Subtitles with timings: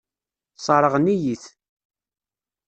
[0.57, 1.43] Sseṛɣen-iyi-t.